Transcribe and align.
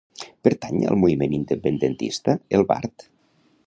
Pertany 0.47 0.79
al 0.93 0.97
moviment 1.03 1.37
independentista 1.41 2.39
el 2.59 2.69
Bart? 2.73 3.11